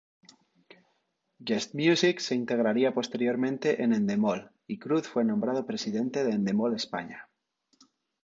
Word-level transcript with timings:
Gestmusic 1.45 2.17
se 2.21 2.33
integraría 2.33 2.91
posteriormente 2.91 3.83
en 3.83 3.93
Endemol, 3.93 4.51
y 4.65 4.79
Cruz 4.79 5.07
fue 5.07 5.23
nombrado 5.23 5.67
Presidente 5.67 6.23
de 6.23 6.31
Endemol-España. 6.31 7.29